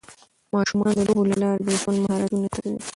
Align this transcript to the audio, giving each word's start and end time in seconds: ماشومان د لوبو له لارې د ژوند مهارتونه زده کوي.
ماشومان 0.53 0.91
د 0.97 0.99
لوبو 1.07 1.23
له 1.31 1.35
لارې 1.43 1.63
د 1.65 1.69
ژوند 1.81 1.97
مهارتونه 2.03 2.47
زده 2.47 2.49
کوي. 2.63 2.75